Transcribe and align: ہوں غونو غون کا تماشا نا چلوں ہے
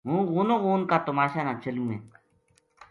ہوں 0.07 0.21
غونو 0.31 0.55
غون 0.63 0.81
کا 0.89 0.97
تماشا 1.07 1.41
نا 1.47 1.53
چلوں 1.63 1.87
ہے 1.91 1.97